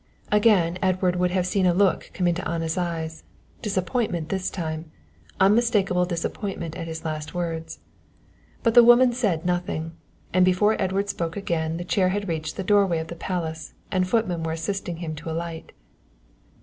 Again 0.31 0.79
Edward 0.81 1.15
would 1.17 1.29
have 1.29 1.45
seen 1.45 1.67
a 1.67 1.75
look 1.75 2.09
come 2.11 2.25
into 2.27 2.47
Anna's 2.49 2.75
eyes 2.75 3.23
disappointment 3.61 4.29
this 4.29 4.49
time, 4.49 4.89
unmistakable 5.39 6.05
disappointment 6.05 6.75
at 6.75 6.87
his 6.87 7.05
last 7.05 7.35
words. 7.35 7.77
But 8.63 8.73
the 8.73 8.83
woman 8.83 9.13
said 9.13 9.45
nothing, 9.45 9.91
and 10.33 10.43
before 10.43 10.75
Edward 10.81 11.07
spoke 11.07 11.37
again 11.37 11.77
the 11.77 11.85
chair 11.85 12.09
had 12.09 12.27
reached 12.27 12.55
the 12.57 12.63
doorway 12.63 12.97
of 12.97 13.09
the 13.09 13.15
palace 13.15 13.75
and 13.91 14.07
footmen 14.09 14.41
were 14.41 14.53
assisting 14.53 14.97
him 14.97 15.13
to 15.17 15.29
alight. 15.29 15.71